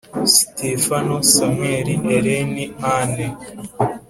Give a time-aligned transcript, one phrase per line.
[0.33, 2.49] sitefano, samuel, ellen,
[2.95, 3.27] anne.